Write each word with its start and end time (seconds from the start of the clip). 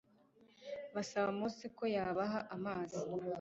basaba 0.95 1.29
Mose 1.39 1.65
ko 1.77 1.83
yabaha 1.95 2.39
amazi 2.55 2.99